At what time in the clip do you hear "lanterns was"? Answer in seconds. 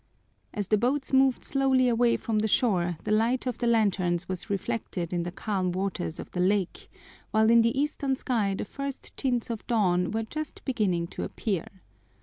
3.67-4.49